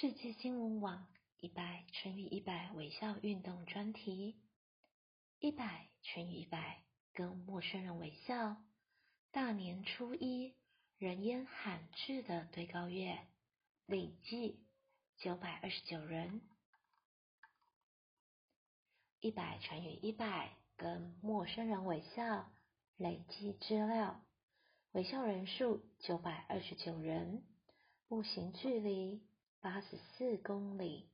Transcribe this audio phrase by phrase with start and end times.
[0.00, 1.06] 世界新闻网
[1.38, 4.34] 一百乘以一百微笑运动专题，
[5.38, 6.82] 一百乘以一百
[7.12, 8.56] 跟陌生人微笑。
[9.30, 10.56] 大年初一，
[10.98, 13.24] 人烟罕至的对高月，
[13.86, 14.58] 累计
[15.18, 16.40] 九百二十九人。
[19.20, 22.50] 一百乘以一百跟陌生人微笑，
[22.96, 24.20] 累计资料，
[24.90, 27.44] 微笑人数九百二十九人，
[28.08, 29.22] 步行距离。
[29.64, 31.08] 八十四公里，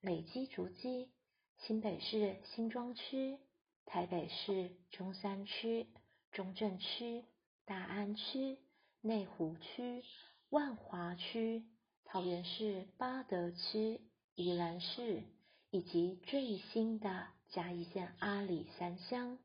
[0.00, 1.10] 累积足迹：
[1.58, 3.38] 新北市新庄区、
[3.84, 5.86] 台北市中山区、
[6.30, 7.22] 中正区、
[7.66, 8.56] 大安区、
[9.02, 10.02] 内湖区、
[10.48, 11.66] 万华区、
[12.06, 14.00] 桃园市八德区、
[14.36, 15.24] 宜兰市，
[15.70, 19.38] 以及最新的嘉义县阿里山乡。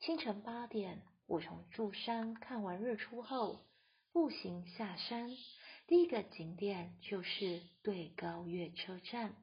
[0.00, 3.64] 清晨八点，我从柱山看完日出后，
[4.12, 5.30] 步行下山。
[5.86, 9.36] 第一个景点就是对高月车站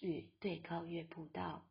[0.00, 1.64] 与对高月步道。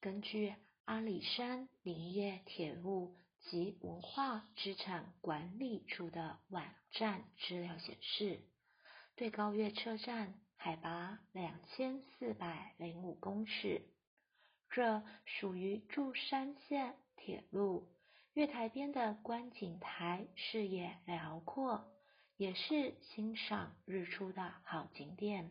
[0.00, 8.40] 根据阿里山林业铁路及文化资产管理处的网站资料显示，
[9.16, 13.80] 对高月车站海拔两千四百零五公尺，
[14.68, 17.88] 这属于柱山线铁路
[18.34, 21.90] 月台边的观景台，视野辽阔。
[22.38, 25.50] 也是欣赏日出的好景点，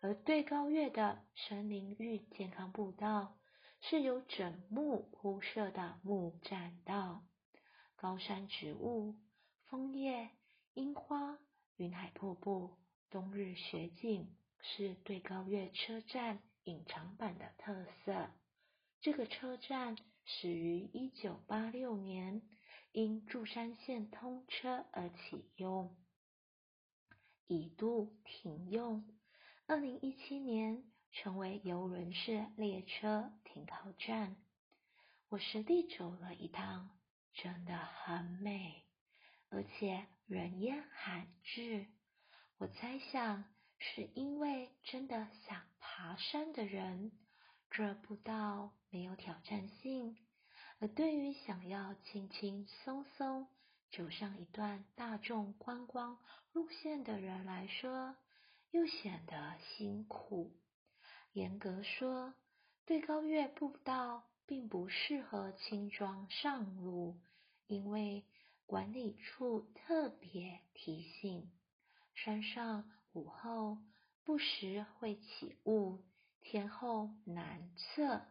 [0.00, 3.38] 而对高月的森林域健康步道
[3.80, 7.24] 是由整木铺设的木栈道，
[7.96, 9.14] 高山植物、
[9.64, 10.28] 枫叶、
[10.74, 11.38] 樱花、
[11.78, 12.76] 云海瀑布、
[13.08, 18.28] 冬日雪景是对高月车站隐藏版的特色。
[19.00, 22.42] 这个车站始于一九八六年，
[22.92, 25.96] 因柱山线通车而启用。
[27.48, 29.04] 一度停用，
[29.66, 34.36] 二零一七年成为游轮式列车停靠站。
[35.30, 36.90] 我实地走了一趟，
[37.32, 38.84] 真的很美，
[39.48, 41.86] 而且人烟罕至。
[42.58, 43.44] 我猜想
[43.78, 47.12] 是因为真的想爬山的人，
[47.70, 50.16] 这步道没有挑战性；
[50.80, 53.48] 而对于想要轻轻松松，
[53.90, 56.18] 走上一段大众观光
[56.52, 58.16] 路线的人来说，
[58.70, 60.52] 又显得辛苦。
[61.32, 62.34] 严格说，
[62.84, 67.18] 对高月步道并不适合轻装上路，
[67.66, 68.24] 因为
[68.66, 71.50] 管理处特别提醒，
[72.14, 73.78] 山上午后
[74.24, 75.98] 不时会起雾，
[76.40, 78.22] 天候难测，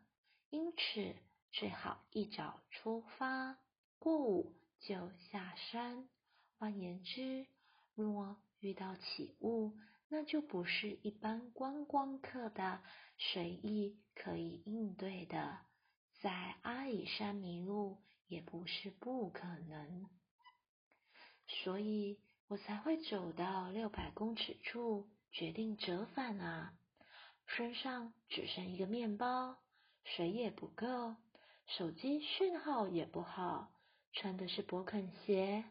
[0.50, 1.16] 因此
[1.52, 3.58] 最好一早出发，
[4.00, 4.54] 过午。
[4.80, 6.08] 就下山。
[6.58, 7.48] 换言之，
[7.94, 9.78] 若遇到起雾，
[10.10, 12.82] 那就不是一般观光客的
[13.18, 15.60] 随意可以应对的。
[16.20, 20.10] 在阿里山迷路也不是不可能，
[21.48, 26.74] 所以我才会走到六百公尺处，决定折返啊！
[27.46, 29.58] 身上只剩一个面包，
[30.04, 31.16] 水也不够，
[31.68, 33.72] 手机讯号也不好。
[34.14, 35.64] 穿的是勃肯鞋，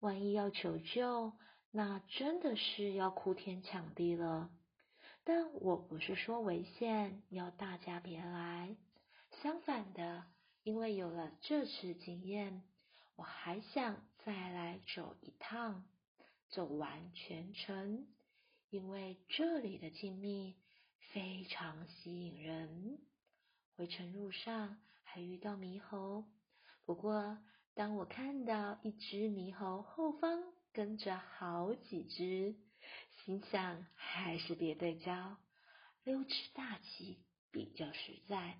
[0.00, 1.32] 万一要求救，
[1.70, 4.50] 那真的是要哭天抢地了。
[5.24, 8.76] 但我不是说危险，要大家别来。
[9.40, 10.24] 相反的，
[10.64, 12.64] 因为有了这次经验，
[13.14, 15.84] 我还想再来走一趟，
[16.50, 18.08] 走完全程。
[18.68, 20.56] 因为这里的静谧
[21.12, 22.98] 非常吸引人。
[23.76, 26.24] 回程路上还遇到猕猴，
[26.84, 27.38] 不过。
[27.74, 32.54] 当我看到一只猕猴后方跟着好几只，
[33.24, 35.36] 心想还是别对焦，
[36.04, 38.58] 溜之大吉比较实在。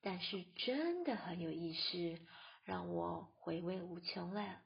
[0.00, 2.18] 但是真的很有意思，
[2.64, 4.62] 让我回味无穷了。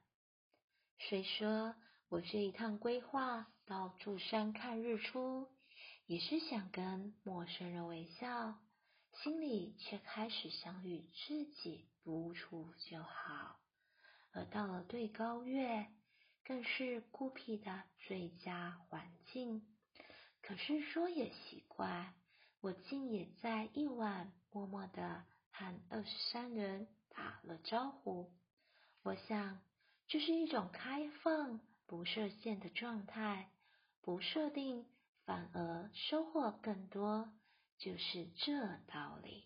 [0.97, 1.75] 虽说
[2.07, 5.49] 我这一趟规划到柱山看日出，
[6.05, 8.55] 也是想跟陌生人微笑。
[9.23, 13.59] 心里却开始想与自己独处就好，
[14.31, 15.87] 而到了对高月，
[16.43, 19.65] 更是孤僻的最佳环境。
[20.41, 22.13] 可是说也奇怪，
[22.61, 28.31] 我竟也在夜晚默默的和二十三人打了招呼。
[29.01, 29.59] 我想，
[30.07, 33.49] 这是一种开放、不设限的状态，
[34.01, 34.85] 不设定
[35.25, 37.33] 反而收获更多。
[37.77, 38.53] 就是这
[38.87, 39.45] 道理。